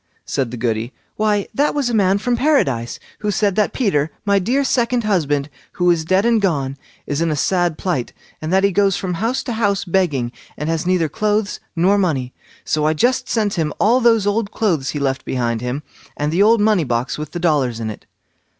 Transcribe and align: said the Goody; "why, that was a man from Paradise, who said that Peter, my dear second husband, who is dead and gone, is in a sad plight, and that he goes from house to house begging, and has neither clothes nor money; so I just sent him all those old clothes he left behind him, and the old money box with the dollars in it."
said 0.25 0.49
the 0.49 0.57
Goody; 0.57 0.93
"why, 1.15 1.47
that 1.53 1.75
was 1.75 1.87
a 1.87 1.93
man 1.93 2.17
from 2.17 2.35
Paradise, 2.35 2.97
who 3.19 3.29
said 3.29 3.55
that 3.55 3.71
Peter, 3.71 4.09
my 4.25 4.39
dear 4.39 4.63
second 4.63 5.03
husband, 5.03 5.47
who 5.73 5.91
is 5.91 6.03
dead 6.05 6.25
and 6.25 6.41
gone, 6.41 6.75
is 7.05 7.21
in 7.21 7.29
a 7.29 7.35
sad 7.35 7.77
plight, 7.77 8.11
and 8.41 8.51
that 8.51 8.63
he 8.63 8.71
goes 8.71 8.97
from 8.97 9.13
house 9.13 9.43
to 9.43 9.53
house 9.53 9.83
begging, 9.85 10.31
and 10.57 10.69
has 10.69 10.87
neither 10.87 11.07
clothes 11.07 11.59
nor 11.75 11.99
money; 11.99 12.33
so 12.65 12.83
I 12.87 12.95
just 12.95 13.29
sent 13.29 13.53
him 13.59 13.71
all 13.79 14.01
those 14.01 14.25
old 14.25 14.49
clothes 14.49 14.89
he 14.89 14.97
left 14.97 15.23
behind 15.23 15.61
him, 15.61 15.83
and 16.17 16.31
the 16.31 16.41
old 16.41 16.61
money 16.61 16.83
box 16.83 17.19
with 17.19 17.29
the 17.29 17.39
dollars 17.39 17.79
in 17.79 17.91
it." 17.91 18.07